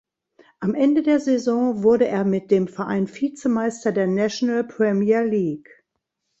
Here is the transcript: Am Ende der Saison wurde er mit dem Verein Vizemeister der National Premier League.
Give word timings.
Am 0.59 0.73
Ende 0.73 1.03
der 1.03 1.19
Saison 1.19 1.83
wurde 1.83 2.07
er 2.07 2.23
mit 2.25 2.49
dem 2.49 2.67
Verein 2.67 3.07
Vizemeister 3.07 3.91
der 3.91 4.07
National 4.07 4.63
Premier 4.63 5.21
League. 5.23 5.69